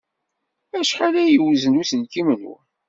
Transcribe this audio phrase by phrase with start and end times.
[0.79, 2.63] Acḥal ay yewzen uselkim-nwen?